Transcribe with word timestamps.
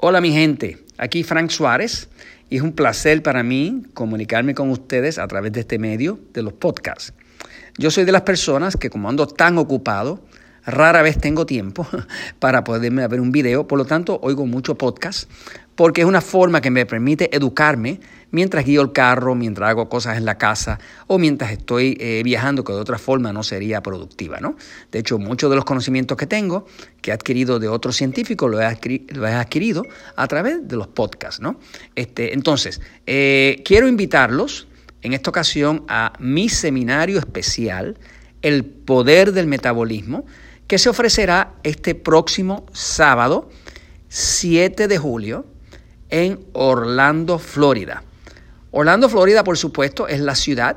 Hola 0.00 0.20
mi 0.20 0.30
gente, 0.30 0.78
aquí 0.96 1.24
Frank 1.24 1.50
Suárez 1.50 2.08
y 2.48 2.58
es 2.58 2.62
un 2.62 2.70
placer 2.70 3.20
para 3.20 3.42
mí 3.42 3.82
comunicarme 3.94 4.54
con 4.54 4.70
ustedes 4.70 5.18
a 5.18 5.26
través 5.26 5.50
de 5.50 5.58
este 5.58 5.80
medio 5.80 6.20
de 6.32 6.44
los 6.44 6.52
podcasts. 6.52 7.12
Yo 7.78 7.90
soy 7.90 8.04
de 8.04 8.12
las 8.12 8.22
personas 8.22 8.76
que 8.76 8.90
como 8.90 9.08
ando 9.08 9.26
tan 9.26 9.58
ocupado, 9.58 10.22
rara 10.64 11.02
vez 11.02 11.18
tengo 11.18 11.46
tiempo 11.46 11.84
para 12.38 12.62
poderme 12.62 13.08
ver 13.08 13.20
un 13.20 13.32
video, 13.32 13.66
por 13.66 13.76
lo 13.76 13.86
tanto 13.86 14.20
oigo 14.22 14.46
mucho 14.46 14.78
podcast 14.78 15.28
porque 15.78 16.00
es 16.00 16.08
una 16.08 16.20
forma 16.20 16.60
que 16.60 16.72
me 16.72 16.86
permite 16.86 17.34
educarme 17.36 18.00
mientras 18.32 18.64
guío 18.64 18.82
el 18.82 18.90
carro, 18.90 19.36
mientras 19.36 19.70
hago 19.70 19.88
cosas 19.88 20.16
en 20.16 20.24
la 20.24 20.36
casa 20.36 20.80
o 21.06 21.18
mientras 21.20 21.52
estoy 21.52 21.96
eh, 22.00 22.20
viajando, 22.24 22.64
que 22.64 22.72
de 22.72 22.80
otra 22.80 22.98
forma 22.98 23.32
no 23.32 23.44
sería 23.44 23.80
productiva. 23.80 24.40
¿no? 24.40 24.56
De 24.90 24.98
hecho, 24.98 25.20
muchos 25.20 25.48
de 25.48 25.54
los 25.54 25.64
conocimientos 25.64 26.16
que 26.16 26.26
tengo, 26.26 26.66
que 27.00 27.12
he 27.12 27.14
adquirido 27.14 27.60
de 27.60 27.68
otros 27.68 27.94
científicos, 27.94 28.50
los 28.50 28.60
he, 28.60 28.64
adquirido 28.64 29.84
a 30.16 30.26
través 30.26 30.66
de 30.66 30.74
los 30.74 30.88
podcasts. 30.88 31.40
¿no? 31.40 31.60
Este, 31.94 32.34
entonces, 32.34 32.80
eh, 33.06 33.62
quiero 33.64 33.86
invitarlos 33.86 34.66
en 35.02 35.12
esta 35.12 35.30
ocasión 35.30 35.84
a 35.86 36.12
mi 36.18 36.48
seminario 36.48 37.20
especial, 37.20 37.96
El 38.42 38.64
Poder 38.64 39.30
del 39.30 39.46
Metabolismo, 39.46 40.26
que 40.66 40.76
se 40.76 40.88
ofrecerá 40.88 41.54
este 41.62 41.94
próximo 41.94 42.66
sábado, 42.72 43.48
7 44.08 44.88
de 44.88 44.98
julio, 44.98 45.46
en 46.10 46.40
Orlando, 46.52 47.38
Florida. 47.38 48.02
Orlando, 48.70 49.08
Florida, 49.08 49.44
por 49.44 49.56
supuesto, 49.56 50.08
es 50.08 50.20
la 50.20 50.34
ciudad 50.34 50.76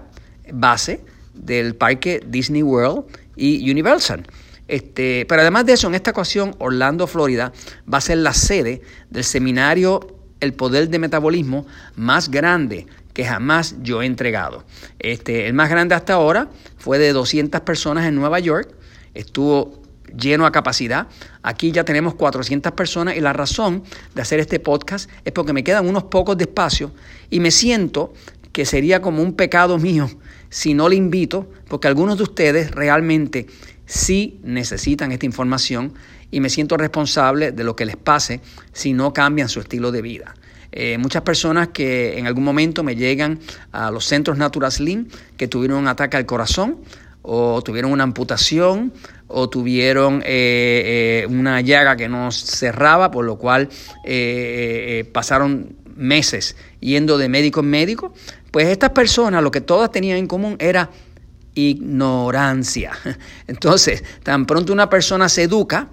base 0.52 1.02
del 1.34 1.76
parque 1.76 2.22
Disney 2.26 2.64
World 2.64 3.06
y 3.36 3.70
Universal. 3.70 4.26
Este, 4.68 5.26
pero 5.28 5.42
además 5.42 5.66
de 5.66 5.74
eso, 5.74 5.88
en 5.88 5.96
esta 5.96 6.12
ocasión, 6.12 6.56
Orlando, 6.60 7.08
Florida, 7.08 7.52
va 7.92 7.98
a 7.98 8.02
ser 8.02 8.20
la 8.20 8.34
sede 8.34 8.82
del 9.10 9.24
seminario 9.24 10.00
El 10.40 10.54
Poder 10.54 10.90
de 10.90 11.00
Metabolismo 11.00 11.66
más 11.96 12.32
grande 12.32 12.88
que 13.14 13.26
jamás 13.26 13.76
yo 13.82 14.02
he 14.02 14.06
entregado. 14.06 14.64
Este, 15.00 15.48
el 15.48 15.54
más 15.54 15.70
grande 15.70 15.96
hasta 15.96 16.14
ahora 16.14 16.50
fue 16.78 16.98
de 17.00 17.12
200 17.12 17.62
personas 17.62 18.06
en 18.06 18.16
Nueva 18.16 18.40
York. 18.40 18.74
Estuvo 19.14 19.81
lleno 20.18 20.46
a 20.46 20.52
capacidad. 20.52 21.08
Aquí 21.42 21.72
ya 21.72 21.84
tenemos 21.84 22.16
400 22.16 22.72
personas 22.74 23.16
y 23.16 23.22
la 23.22 23.34
razón 23.34 23.84
de 24.16 24.22
hacer 24.22 24.40
este 24.40 24.60
podcast 24.60 25.10
es 25.26 25.32
porque 25.34 25.54
me 25.54 25.64
quedan 25.64 25.88
unos 25.88 26.04
pocos 26.06 26.38
de 26.38 26.44
espacio 26.44 26.92
y 27.30 27.40
me 27.40 27.52
siento 27.52 28.14
que 28.52 28.66
sería 28.66 29.02
como 29.02 29.22
un 29.22 29.34
pecado 29.34 29.78
mío 29.78 30.10
si 30.50 30.74
no 30.74 30.90
le 30.90 30.96
invito, 30.96 31.50
porque 31.70 31.88
algunos 31.88 32.18
de 32.18 32.24
ustedes 32.24 32.72
realmente 32.72 33.48
sí 33.86 34.40
necesitan 34.44 35.12
esta 35.12 35.26
información 35.26 35.94
y 36.30 36.40
me 36.40 36.50
siento 36.50 36.78
responsable 36.78 37.52
de 37.52 37.64
lo 37.64 37.76
que 37.76 37.86
les 37.86 37.98
pase 37.98 38.42
si 38.74 38.94
no 38.94 39.14
cambian 39.14 39.50
su 39.50 39.60
estilo 39.60 39.92
de 39.92 40.02
vida. 40.02 40.34
Eh, 40.74 40.98
muchas 40.98 41.24
personas 41.24 41.70
que 41.70 42.18
en 42.18 42.28
algún 42.28 42.46
momento 42.46 42.84
me 42.84 42.96
llegan 42.96 43.40
a 43.74 43.92
los 43.92 44.06
centros 44.06 44.38
Natural 44.38 44.72
Slim 44.72 45.08
que 45.36 45.48
tuvieron 45.48 45.80
un 45.80 45.88
ataque 45.88 46.16
al 46.16 46.26
corazón 46.26 46.78
o 47.24 47.62
tuvieron 47.62 47.92
una 47.92 48.04
amputación 48.04 48.94
o 49.28 49.50
tuvieron 49.50 50.22
eh, 50.26 51.24
eh, 51.24 51.28
una 51.30 51.62
llaga 51.62 51.96
que 51.96 52.10
no 52.10 52.32
cerraba, 52.32 53.12
por 53.12 53.26
lo 53.26 53.38
cual 53.38 53.70
eh, 54.04 55.10
pasaron 55.14 55.76
meses 55.96 56.56
yendo 56.80 57.18
de 57.18 57.30
médico 57.30 57.60
en 57.62 57.70
médico, 57.70 58.14
pues 58.52 58.68
estas 58.68 58.90
personas 58.92 59.44
lo 59.44 59.52
que 59.52 59.62
todas 59.62 59.92
tenían 59.92 60.18
en 60.18 60.28
común 60.28 60.56
era 60.60 60.90
ignorancia. 61.54 62.92
Entonces, 63.48 64.04
tan 64.24 64.46
pronto 64.46 64.74
una 64.74 64.90
persona 64.90 65.30
se 65.30 65.44
educa 65.44 65.90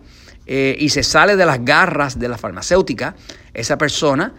y 0.47 0.89
se 0.89 1.03
sale 1.03 1.37
de 1.37 1.45
las 1.45 1.63
garras 1.63 2.19
de 2.19 2.27
la 2.27 2.39
farmacéutica, 2.39 3.15
esa 3.53 3.77
persona 3.77 4.33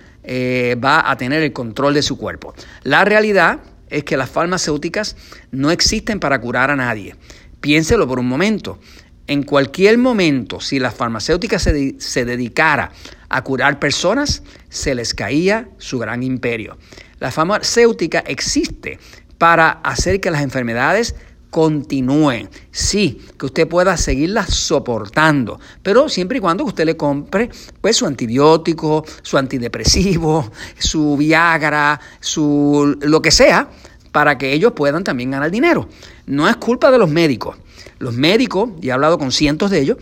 va 0.84 1.08
a 1.08 1.16
tener 1.18 1.44
el 1.44 1.54
control 1.54 1.94
de 1.94 2.02
su 2.02 2.18
cuerpo. 2.18 2.56
La 2.82 3.06
realidad 3.06 3.60
es 3.90 4.04
que 4.04 4.18
las 4.18 4.30
farmacéuticas 4.30 5.16
no 5.52 5.72
existen 5.72 6.20
para 6.20 6.40
curar 6.40 6.72
a 6.72 6.76
nadie. 6.76 7.16
Piénselo 7.62 8.08
por 8.08 8.20
un 8.20 8.28
momento. 8.28 8.80
En 9.28 9.44
cualquier 9.44 9.98
momento, 9.98 10.60
si 10.60 10.80
la 10.80 10.92
farmacéutica 10.92 11.60
se, 11.60 12.00
se 12.00 12.26
dedicara 12.26 12.92
a 13.30 13.44
curar 13.44 13.80
personas, 13.80 14.42
se 14.70 14.96
les 14.96 15.14
caía 15.14 15.70
su 15.78 16.00
gran 16.00 16.24
imperio. 16.24 16.78
La 17.20 17.32
farmacéutica 17.32 18.20
existe 18.20 19.00
para 19.38 19.70
hacer 19.70 20.20
que 20.20 20.32
las 20.32 20.42
enfermedades 20.42 21.16
continúen. 21.50 22.50
Sí, 22.72 23.22
que 23.38 23.48
usted 23.48 23.68
pueda 23.68 23.98
seguirlas 23.98 24.54
soportando, 24.54 25.60
pero 25.82 26.10
siempre 26.10 26.38
y 26.38 26.42
cuando 26.42 26.64
usted 26.64 26.86
le 26.86 26.98
compre 26.98 27.50
pues 27.82 27.98
su 27.98 28.06
antibiótico, 28.06 29.06
su 29.22 29.38
antidepresivo, 29.38 30.52
su 30.78 31.18
Viagra, 31.18 32.00
su 32.20 32.98
lo 33.02 33.22
que 33.22 33.32
sea, 33.32 33.70
para 34.12 34.38
que 34.38 34.54
ellos 34.54 34.74
puedan 34.74 35.04
también 35.04 35.32
ganar 35.32 35.52
dinero. 35.52 35.88
No 36.26 36.48
es 36.48 36.58
culpa 36.58 36.92
de 36.92 36.98
los 36.98 37.10
médicos. 37.10 37.58
Los 38.00 38.14
médicos, 38.14 38.70
y 38.82 38.90
he 38.90 38.92
hablado 38.92 39.18
con 39.18 39.32
cientos 39.32 39.72
de 39.72 39.80
ellos, 39.80 39.98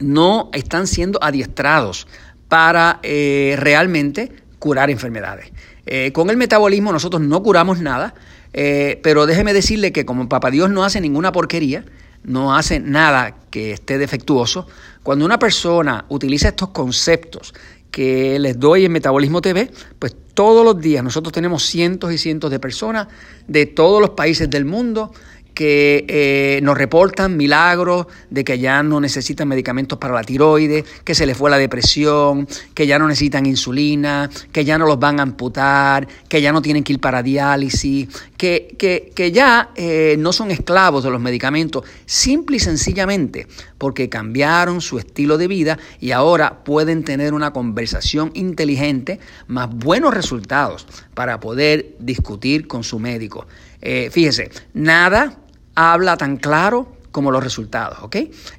no 0.00 0.50
están 0.52 0.86
siendo 0.86 1.22
adiestrados 1.22 2.06
para 2.48 3.00
eh, 3.02 3.54
realmente 3.58 4.32
curar 4.58 4.90
enfermedades. 4.90 5.52
Eh, 5.86 6.12
con 6.12 6.30
el 6.30 6.36
metabolismo 6.36 6.92
nosotros 6.92 7.22
no 7.22 7.42
curamos 7.42 7.80
nada, 7.80 8.14
eh, 8.52 9.00
pero 9.02 9.26
déjeme 9.26 9.52
decirle 9.52 9.92
que 9.92 10.04
como 10.04 10.28
Papá 10.28 10.50
Dios 10.50 10.68
no 10.70 10.84
hace 10.84 11.00
ninguna 11.00 11.32
porquería, 11.32 11.84
no 12.24 12.56
hace 12.56 12.80
nada 12.80 13.36
que 13.50 13.72
esté 13.72 13.98
defectuoso, 13.98 14.66
cuando 15.04 15.24
una 15.24 15.38
persona 15.38 16.04
utiliza 16.08 16.48
estos 16.48 16.70
conceptos 16.70 17.54
que 17.92 18.38
les 18.40 18.58
doy 18.58 18.84
en 18.84 18.92
Metabolismo 18.92 19.40
TV, 19.40 19.70
pues 19.98 20.16
todos 20.34 20.64
los 20.64 20.78
días 20.80 21.02
nosotros 21.04 21.32
tenemos 21.32 21.62
cientos 21.62 22.12
y 22.12 22.18
cientos 22.18 22.50
de 22.50 22.58
personas 22.58 23.06
de 23.46 23.64
todos 23.66 24.00
los 24.00 24.10
países 24.10 24.50
del 24.50 24.64
mundo 24.64 25.12
que 25.56 26.04
eh, 26.06 26.60
nos 26.62 26.76
reportan 26.76 27.34
milagros 27.34 28.08
de 28.28 28.44
que 28.44 28.58
ya 28.58 28.82
no 28.82 29.00
necesitan 29.00 29.48
medicamentos 29.48 29.98
para 29.98 30.12
la 30.12 30.22
tiroides, 30.22 30.84
que 31.02 31.14
se 31.14 31.24
les 31.24 31.34
fue 31.34 31.48
la 31.48 31.56
depresión, 31.56 32.46
que 32.74 32.86
ya 32.86 32.98
no 32.98 33.08
necesitan 33.08 33.46
insulina, 33.46 34.28
que 34.52 34.66
ya 34.66 34.76
no 34.76 34.84
los 34.84 34.98
van 34.98 35.18
a 35.18 35.22
amputar, 35.22 36.06
que 36.28 36.42
ya 36.42 36.52
no 36.52 36.60
tienen 36.60 36.84
que 36.84 36.92
ir 36.92 37.00
para 37.00 37.22
diálisis, 37.22 38.06
que, 38.36 38.76
que, 39.14 39.32
ya 39.32 39.70
eh, 39.76 40.16
no 40.18 40.34
son 40.34 40.50
esclavos 40.50 41.02
de 41.04 41.10
los 41.10 41.22
medicamentos, 41.22 41.84
simple 42.04 42.58
y 42.58 42.60
sencillamente 42.60 43.46
porque 43.78 44.10
cambiaron 44.10 44.82
su 44.82 44.98
estilo 44.98 45.38
de 45.38 45.48
vida 45.48 45.78
y 46.00 46.10
ahora 46.10 46.64
pueden 46.64 47.02
tener 47.02 47.32
una 47.32 47.54
conversación 47.54 48.30
inteligente, 48.34 49.20
más 49.46 49.70
buenos 49.70 50.12
resultados 50.12 50.86
para 51.14 51.40
poder 51.40 51.96
discutir 51.98 52.66
con 52.66 52.84
su 52.84 52.98
médico. 52.98 53.46
Eh, 53.80 54.10
fíjese, 54.10 54.50
nada 54.74 55.45
habla 55.76 56.16
tan 56.16 56.38
claro 56.38 56.88
como 57.12 57.30
los 57.30 57.44
resultados. 57.44 57.98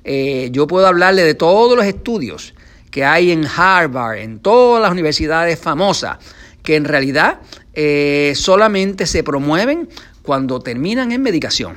Eh, 0.03 0.50
yo 0.51 0.66
puedo 0.66 0.88
hablarle 0.88 1.23
de 1.23 1.33
todos 1.33 1.75
los 1.75 1.85
estudios 1.85 2.53
que 2.89 3.03
hay 3.03 3.31
en 3.31 3.45
Harvard, 3.45 4.19
en 4.19 4.39
todas 4.39 4.81
las 4.81 4.91
universidades 4.91 5.59
famosas, 5.59 6.17
que 6.63 6.75
en 6.75 6.85
realidad 6.85 7.41
eh, 7.73 8.33
solamente 8.35 9.05
se 9.05 9.23
promueven 9.23 9.89
cuando 10.22 10.59
terminan 10.59 11.11
en 11.11 11.22
medicación. 11.22 11.75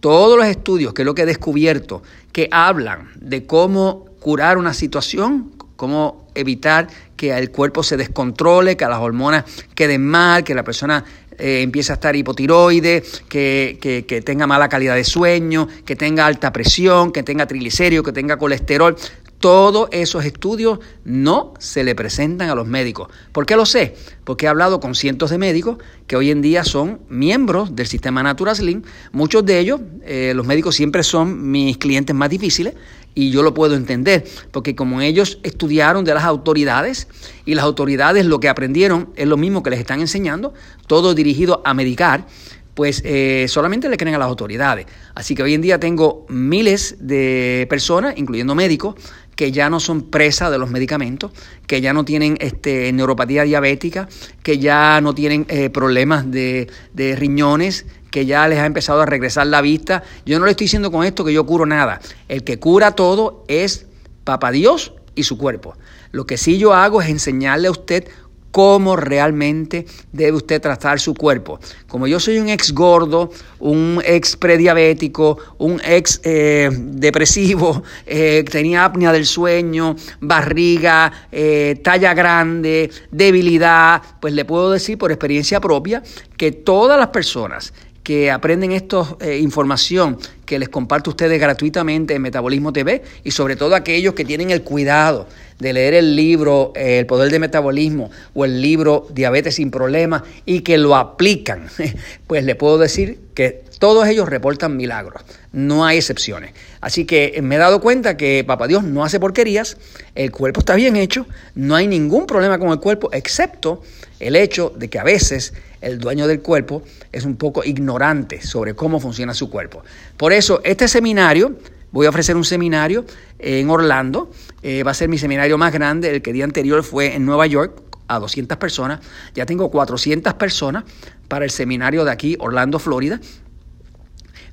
Todos 0.00 0.36
los 0.36 0.46
estudios, 0.46 0.94
que 0.94 1.02
es 1.02 1.06
lo 1.06 1.14
que 1.14 1.22
he 1.22 1.26
descubierto, 1.26 2.02
que 2.32 2.48
hablan 2.50 3.10
de 3.16 3.46
cómo 3.46 4.06
curar 4.20 4.58
una 4.58 4.74
situación, 4.74 5.52
cómo 5.76 6.28
evitar 6.34 6.88
que 7.16 7.36
el 7.36 7.50
cuerpo 7.50 7.82
se 7.82 7.96
descontrole, 7.96 8.76
que 8.76 8.84
las 8.84 8.98
hormonas 8.98 9.44
queden 9.74 10.06
mal, 10.06 10.44
que 10.44 10.54
la 10.54 10.64
persona 10.64 11.04
eh, 11.42 11.62
empiece 11.62 11.90
a 11.90 11.94
estar 11.94 12.14
hipotiroide, 12.14 13.02
que, 13.28 13.76
que, 14.06 14.22
tenga 14.22 14.46
mala 14.46 14.68
calidad 14.68 14.94
de 14.94 15.02
sueño, 15.02 15.66
que 15.84 15.96
tenga 15.96 16.24
alta 16.24 16.52
presión, 16.52 17.10
que 17.10 17.24
tenga 17.24 17.46
triglicéridos, 17.46 18.06
que 18.06 18.12
tenga 18.12 18.36
colesterol. 18.36 18.94
Todos 19.40 19.88
esos 19.90 20.24
estudios 20.24 20.78
no 21.04 21.54
se 21.58 21.82
le 21.82 21.96
presentan 21.96 22.48
a 22.48 22.54
los 22.54 22.68
médicos. 22.68 23.08
¿Por 23.32 23.44
qué 23.44 23.56
lo 23.56 23.66
sé? 23.66 23.96
Porque 24.22 24.46
he 24.46 24.48
hablado 24.48 24.78
con 24.78 24.94
cientos 24.94 25.30
de 25.30 25.38
médicos 25.38 25.78
que 26.06 26.14
hoy 26.14 26.30
en 26.30 26.42
día 26.42 26.62
son 26.62 27.00
miembros 27.08 27.74
del 27.74 27.88
sistema 27.88 28.22
Natural 28.22 28.54
Slim. 28.54 28.82
Muchos 29.10 29.44
de 29.44 29.58
ellos, 29.58 29.80
eh, 30.04 30.34
los 30.36 30.46
médicos 30.46 30.76
siempre 30.76 31.02
son 31.02 31.50
mis 31.50 31.76
clientes 31.76 32.14
más 32.14 32.30
difíciles 32.30 32.74
y 33.14 33.30
yo 33.30 33.42
lo 33.42 33.54
puedo 33.54 33.74
entender, 33.74 34.24
porque 34.50 34.74
como 34.74 35.00
ellos 35.00 35.38
estudiaron 35.42 36.04
de 36.04 36.14
las 36.14 36.24
autoridades 36.24 37.08
y 37.44 37.54
las 37.54 37.64
autoridades 37.64 38.24
lo 38.26 38.40
que 38.40 38.48
aprendieron 38.48 39.10
es 39.16 39.26
lo 39.26 39.36
mismo 39.36 39.62
que 39.62 39.70
les 39.70 39.80
están 39.80 40.00
enseñando, 40.00 40.54
todo 40.86 41.14
dirigido 41.14 41.62
a 41.64 41.74
medicar, 41.74 42.26
pues 42.74 43.02
eh, 43.04 43.46
solamente 43.48 43.88
le 43.88 43.96
creen 43.96 44.14
a 44.14 44.18
las 44.18 44.28
autoridades. 44.28 44.86
Así 45.14 45.34
que 45.34 45.42
hoy 45.42 45.54
en 45.54 45.60
día 45.60 45.78
tengo 45.78 46.26
miles 46.28 46.96
de 47.00 47.66
personas, 47.68 48.14
incluyendo 48.16 48.54
médicos, 48.54 48.94
que 49.36 49.50
ya 49.50 49.70
no 49.70 49.80
son 49.80 50.10
presa 50.10 50.50
de 50.50 50.58
los 50.58 50.70
medicamentos, 50.70 51.32
que 51.66 51.80
ya 51.80 51.92
no 51.92 52.04
tienen 52.04 52.36
este, 52.40 52.92
neuropatía 52.92 53.44
diabética, 53.44 54.08
que 54.42 54.58
ya 54.58 55.00
no 55.00 55.14
tienen 55.14 55.46
eh, 55.48 55.70
problemas 55.70 56.30
de, 56.30 56.70
de 56.92 57.16
riñones, 57.16 57.86
que 58.10 58.26
ya 58.26 58.46
les 58.46 58.58
ha 58.58 58.66
empezado 58.66 59.00
a 59.00 59.06
regresar 59.06 59.46
la 59.46 59.62
vista. 59.62 60.02
Yo 60.26 60.38
no 60.38 60.44
le 60.44 60.52
estoy 60.52 60.66
diciendo 60.66 60.90
con 60.90 61.04
esto 61.04 61.24
que 61.24 61.32
yo 61.32 61.46
curo 61.46 61.66
nada. 61.66 62.00
El 62.28 62.44
que 62.44 62.58
cura 62.58 62.92
todo 62.92 63.44
es 63.48 63.86
Papá 64.24 64.52
Dios 64.52 64.92
y 65.14 65.24
su 65.24 65.38
cuerpo. 65.38 65.74
Lo 66.12 66.26
que 66.26 66.36
sí 66.36 66.58
yo 66.58 66.74
hago 66.74 67.00
es 67.00 67.08
enseñarle 67.08 67.68
a 67.68 67.70
usted 67.70 68.06
cómo 68.52 68.94
realmente 68.94 69.86
debe 70.12 70.36
usted 70.36 70.60
tratar 70.60 71.00
su 71.00 71.14
cuerpo. 71.14 71.58
Como 71.88 72.06
yo 72.06 72.20
soy 72.20 72.38
un 72.38 72.48
ex 72.48 72.72
gordo, 72.72 73.30
un 73.58 74.00
ex 74.04 74.36
prediabético, 74.36 75.38
un 75.58 75.80
ex 75.84 76.20
eh, 76.22 76.70
depresivo, 76.70 77.82
eh, 78.06 78.44
tenía 78.48 78.84
apnea 78.84 79.10
del 79.10 79.26
sueño, 79.26 79.96
barriga, 80.20 81.10
eh, 81.32 81.80
talla 81.82 82.14
grande, 82.14 82.90
debilidad, 83.10 84.02
pues 84.20 84.34
le 84.34 84.44
puedo 84.44 84.70
decir 84.70 84.98
por 84.98 85.10
experiencia 85.10 85.60
propia 85.60 86.02
que 86.36 86.52
todas 86.52 86.98
las 86.98 87.08
personas 87.08 87.72
que 88.02 88.30
aprenden 88.30 88.72
esta 88.72 89.16
eh, 89.20 89.38
información 89.38 90.18
que 90.44 90.58
les 90.58 90.68
comparto 90.68 91.10
a 91.10 91.12
ustedes 91.12 91.40
gratuitamente 91.40 92.14
en 92.14 92.22
Metabolismo 92.22 92.72
TV 92.72 93.02
y 93.22 93.30
sobre 93.30 93.56
todo 93.56 93.74
aquellos 93.74 94.14
que 94.14 94.24
tienen 94.24 94.50
el 94.50 94.62
cuidado 94.62 95.28
de 95.58 95.72
leer 95.72 95.94
el 95.94 96.16
libro 96.16 96.72
eh, 96.74 96.98
El 96.98 97.06
Poder 97.06 97.30
de 97.30 97.38
Metabolismo 97.38 98.10
o 98.34 98.44
el 98.44 98.60
libro 98.60 99.06
Diabetes 99.14 99.54
sin 99.54 99.70
Problemas 99.70 100.22
y 100.44 100.60
que 100.60 100.78
lo 100.78 100.96
aplican, 100.96 101.68
pues 102.26 102.44
le 102.44 102.54
puedo 102.54 102.78
decir 102.78 103.20
que 103.34 103.62
todos 103.82 104.06
ellos 104.06 104.28
reportan 104.28 104.76
milagros, 104.76 105.24
no 105.50 105.84
hay 105.84 105.98
excepciones. 105.98 106.52
Así 106.80 107.04
que 107.04 107.40
me 107.42 107.56
he 107.56 107.58
dado 107.58 107.80
cuenta 107.80 108.16
que 108.16 108.44
Papá 108.46 108.68
Dios 108.68 108.84
no 108.84 109.02
hace 109.02 109.18
porquerías, 109.18 109.76
el 110.14 110.30
cuerpo 110.30 110.60
está 110.60 110.76
bien 110.76 110.94
hecho, 110.94 111.26
no 111.56 111.74
hay 111.74 111.88
ningún 111.88 112.28
problema 112.28 112.60
con 112.60 112.68
el 112.68 112.78
cuerpo, 112.78 113.10
excepto 113.12 113.82
el 114.20 114.36
hecho 114.36 114.72
de 114.76 114.88
que 114.88 115.00
a 115.00 115.02
veces 115.02 115.52
el 115.80 115.98
dueño 115.98 116.28
del 116.28 116.42
cuerpo 116.42 116.84
es 117.10 117.24
un 117.24 117.34
poco 117.34 117.64
ignorante 117.64 118.40
sobre 118.40 118.76
cómo 118.76 119.00
funciona 119.00 119.34
su 119.34 119.50
cuerpo. 119.50 119.82
Por 120.16 120.32
eso, 120.32 120.60
este 120.62 120.86
seminario, 120.86 121.56
voy 121.90 122.06
a 122.06 122.10
ofrecer 122.10 122.36
un 122.36 122.44
seminario 122.44 123.04
en 123.40 123.68
Orlando, 123.68 124.30
eh, 124.62 124.84
va 124.84 124.92
a 124.92 124.94
ser 124.94 125.08
mi 125.08 125.18
seminario 125.18 125.58
más 125.58 125.72
grande, 125.72 126.08
el 126.08 126.22
que 126.22 126.30
el 126.30 126.34
día 126.34 126.44
anterior 126.44 126.84
fue 126.84 127.16
en 127.16 127.26
Nueva 127.26 127.48
York, 127.48 127.82
a 128.06 128.18
200 128.18 128.58
personas, 128.58 129.00
ya 129.34 129.46
tengo 129.46 129.70
400 129.70 130.34
personas 130.34 130.84
para 131.28 131.44
el 131.44 131.50
seminario 131.50 132.04
de 132.04 132.10
aquí, 132.10 132.36
Orlando, 132.38 132.78
Florida, 132.78 133.20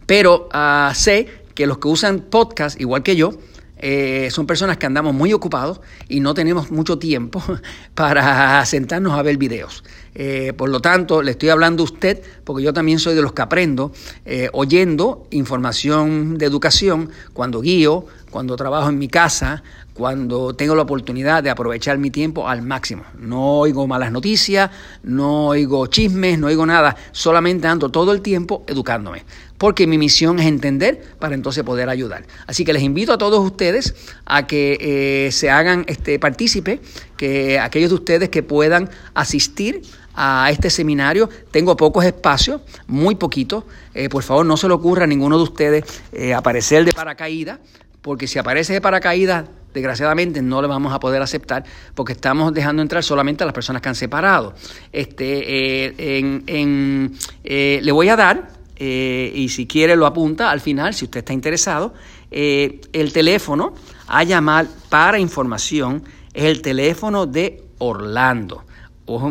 pero 0.09 0.49
ah, 0.51 0.91
sé 0.95 1.27
que 1.53 1.67
los 1.67 1.77
que 1.77 1.87
usan 1.87 2.21
podcast, 2.31 2.81
igual 2.81 3.03
que 3.03 3.15
yo, 3.15 3.29
eh, 3.77 4.29
son 4.31 4.47
personas 4.47 4.77
que 4.77 4.87
andamos 4.87 5.13
muy 5.13 5.33
ocupados 5.33 5.81
y 6.07 6.19
no 6.19 6.33
tenemos 6.33 6.71
mucho 6.71 6.97
tiempo 6.97 7.43
para 7.93 8.65
sentarnos 8.65 9.13
a 9.13 9.21
ver 9.21 9.37
videos. 9.37 9.83
Eh, 10.15 10.53
por 10.57 10.69
lo 10.69 10.79
tanto, 10.79 11.21
le 11.21 11.29
estoy 11.29 11.49
hablando 11.49 11.83
a 11.83 11.85
usted 11.85 12.23
porque 12.43 12.63
yo 12.63 12.73
también 12.73 12.97
soy 12.97 13.13
de 13.13 13.21
los 13.21 13.33
que 13.33 13.43
aprendo 13.43 13.91
eh, 14.25 14.49
oyendo 14.51 15.27
información 15.29 16.39
de 16.39 16.47
educación 16.47 17.11
cuando 17.33 17.61
guío, 17.61 18.07
cuando 18.29 18.55
trabajo 18.55 18.89
en 18.89 18.97
mi 18.97 19.07
casa, 19.07 19.63
cuando 19.93 20.53
tengo 20.55 20.75
la 20.75 20.83
oportunidad 20.83 21.43
de 21.43 21.49
aprovechar 21.49 21.97
mi 21.97 22.09
tiempo 22.09 22.47
al 22.47 22.61
máximo. 22.61 23.03
No 23.17 23.59
oigo 23.59 23.87
malas 23.87 24.11
noticias, 24.11 24.69
no 25.03 25.47
oigo 25.47 25.87
chismes, 25.87 26.39
no 26.39 26.47
oigo 26.47 26.65
nada, 26.65 26.95
solamente 27.11 27.67
ando 27.67 27.89
todo 27.89 28.11
el 28.11 28.21
tiempo 28.21 28.63
educándome, 28.67 29.25
porque 29.57 29.87
mi 29.87 29.97
misión 29.97 30.39
es 30.39 30.45
entender 30.45 31.01
para 31.19 31.35
entonces 31.35 31.63
poder 31.63 31.89
ayudar. 31.89 32.25
Así 32.47 32.63
que 32.63 32.73
les 32.73 32.83
invito 32.83 33.13
a 33.13 33.17
todos 33.17 33.43
ustedes 33.43 33.95
a 34.25 34.47
que 34.47 34.77
eh, 34.79 35.31
se 35.31 35.49
hagan 35.49 35.83
este 35.87 36.17
partícipe, 36.19 36.79
que 37.17 37.59
aquellos 37.59 37.89
de 37.89 37.95
ustedes 37.95 38.29
que 38.29 38.43
puedan 38.43 38.89
asistir 39.13 39.81
a 40.21 40.49
este 40.51 40.69
seminario. 40.69 41.29
Tengo 41.49 41.77
pocos 41.77 42.03
espacios, 42.03 42.61
muy 42.87 43.15
poquitos. 43.15 43.63
Eh, 43.93 44.09
por 44.09 44.21
favor, 44.21 44.45
no 44.45 44.57
se 44.57 44.67
le 44.67 44.73
ocurra 44.73 45.05
a 45.05 45.07
ninguno 45.07 45.37
de 45.37 45.43
ustedes 45.43 45.83
eh, 46.11 46.33
aparecer 46.33 46.83
de 46.83 46.91
paracaídas, 46.91 47.59
porque 48.01 48.27
si 48.27 48.39
aparece 48.39 48.73
de 48.73 48.81
paracaídas, 48.81 49.45
desgraciadamente 49.73 50.41
no 50.41 50.61
le 50.61 50.67
vamos 50.67 50.93
a 50.93 50.99
poder 50.99 51.21
aceptar 51.21 51.63
porque 51.95 52.13
estamos 52.13 52.53
dejando 52.53 52.81
entrar 52.81 53.03
solamente 53.03 53.43
a 53.43 53.45
las 53.45 53.53
personas 53.53 53.81
que 53.81 53.89
han 53.89 53.95
separado. 53.95 54.53
Este, 54.91 55.87
eh, 55.87 56.41
en, 56.47 57.15
eh, 57.43 57.79
le 57.81 57.91
voy 57.91 58.09
a 58.09 58.15
dar, 58.15 58.49
eh, 58.75 59.31
y 59.35 59.49
si 59.49 59.67
quiere 59.67 59.95
lo 59.95 60.05
apunta 60.05 60.51
al 60.51 60.61
final, 60.61 60.93
si 60.93 61.05
usted 61.05 61.19
está 61.19 61.33
interesado, 61.33 61.93
el 62.31 63.11
teléfono 63.11 63.73
a 64.07 64.23
llamar 64.23 64.67
para 64.89 65.19
información 65.19 66.03
es 66.33 66.45
el 66.45 66.61
teléfono 66.61 67.25
de 67.25 67.63
Orlando. 67.79 68.63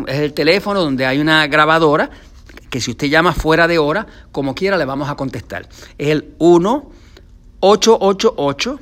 Es 0.07 0.19
el 0.19 0.33
teléfono 0.33 0.81
donde 0.81 1.05
hay 1.05 1.19
una 1.19 1.47
grabadora 1.47 2.09
que 2.69 2.81
si 2.81 2.91
usted 2.91 3.07
llama 3.07 3.33
fuera 3.33 3.67
de 3.67 3.77
hora, 3.77 4.05
como 4.33 4.53
quiera 4.53 4.77
le 4.77 4.83
vamos 4.83 5.09
a 5.09 5.15
contestar. 5.15 5.67
Es 5.97 6.09
el 6.09 6.35
1 6.39 6.91
888 7.59 8.79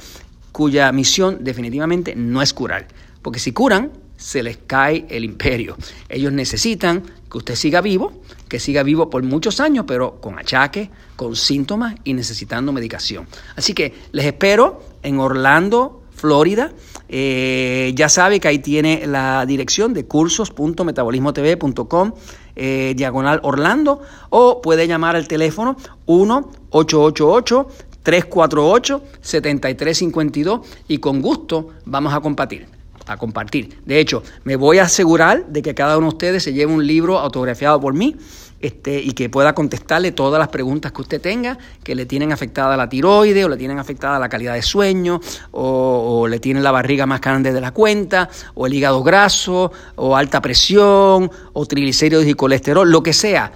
cuya 0.52 0.92
misión 0.92 1.38
definitivamente 1.40 2.14
no 2.14 2.42
es 2.42 2.52
curar, 2.52 2.88
porque 3.22 3.38
si 3.38 3.52
curan, 3.52 3.90
se 4.22 4.42
les 4.42 4.56
cae 4.56 5.04
el 5.10 5.24
imperio. 5.24 5.76
Ellos 6.08 6.32
necesitan 6.32 7.02
que 7.30 7.36
usted 7.38 7.54
siga 7.56 7.80
vivo, 7.80 8.12
que 8.48 8.60
siga 8.60 8.84
vivo 8.84 9.10
por 9.10 9.24
muchos 9.24 9.60
años, 9.60 9.84
pero 9.86 10.20
con 10.20 10.38
achaques, 10.38 10.90
con 11.16 11.34
síntomas 11.34 11.96
y 12.04 12.14
necesitando 12.14 12.70
medicación. 12.72 13.26
Así 13.56 13.74
que 13.74 13.92
les 14.12 14.26
espero 14.26 14.80
en 15.02 15.18
Orlando, 15.18 16.04
Florida. 16.14 16.72
Eh, 17.08 17.90
ya 17.96 18.08
sabe 18.08 18.38
que 18.38 18.46
ahí 18.46 18.60
tiene 18.60 19.08
la 19.08 19.44
dirección 19.44 19.92
de 19.92 20.04
cursos.metabolismotv.com 20.04 22.12
eh, 22.54 22.92
diagonal 22.96 23.40
Orlando 23.42 24.02
o 24.30 24.62
puede 24.62 24.86
llamar 24.86 25.16
al 25.16 25.26
teléfono 25.26 25.76
1-888. 26.06 27.66
348-7352 28.04 30.62
y 30.88 30.98
con 30.98 31.22
gusto 31.22 31.68
vamos 31.84 32.12
a 32.12 32.18
compartir 32.18 32.81
a 33.06 33.16
compartir. 33.16 33.78
De 33.84 33.98
hecho, 33.98 34.22
me 34.44 34.56
voy 34.56 34.78
a 34.78 34.84
asegurar 34.84 35.46
de 35.46 35.62
que 35.62 35.74
cada 35.74 35.98
uno 35.98 36.08
de 36.08 36.14
ustedes 36.14 36.42
se 36.42 36.52
lleve 36.52 36.72
un 36.72 36.86
libro 36.86 37.18
autografiado 37.18 37.80
por 37.80 37.94
mí 37.94 38.16
este, 38.62 39.00
y 39.00 39.10
que 39.12 39.28
pueda 39.28 39.54
contestarle 39.54 40.12
todas 40.12 40.38
las 40.38 40.48
preguntas 40.48 40.92
que 40.92 41.02
usted 41.02 41.20
tenga, 41.20 41.58
que 41.82 41.96
le 41.96 42.06
tienen 42.06 42.30
afectada 42.30 42.76
la 42.76 42.88
tiroide 42.88 43.44
o 43.44 43.48
le 43.48 43.56
tienen 43.56 43.80
afectada 43.80 44.20
la 44.20 44.28
calidad 44.28 44.54
de 44.54 44.62
sueño 44.62 45.20
o, 45.50 46.28
le 46.28 46.38
tienen 46.38 46.62
la 46.62 46.70
barriga 46.70 47.04
más 47.04 47.20
grande 47.20 47.52
de 47.52 47.60
la 47.60 47.72
cuenta 47.72 48.30
o 48.54 48.66
el 48.66 48.74
hígado 48.74 49.02
graso 49.02 49.72
o 49.96 50.16
alta 50.16 50.40
presión 50.40 51.28
o 51.52 51.66
triglicéridos 51.66 52.24
y 52.26 52.34
colesterol, 52.34 52.88
lo 52.88 53.02
que 53.02 53.12
sea. 53.12 53.50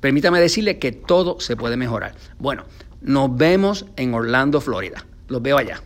Permítame 0.00 0.40
decirle 0.40 0.78
que 0.78 0.92
todo 0.92 1.38
se 1.38 1.56
puede 1.56 1.76
mejorar. 1.76 2.14
Bueno, 2.38 2.64
nos 3.02 3.36
vemos 3.36 3.84
en 3.96 4.14
Orlando, 4.14 4.62
Florida. 4.62 5.04
Los 5.28 5.42
veo 5.42 5.58
allá. 5.58 5.82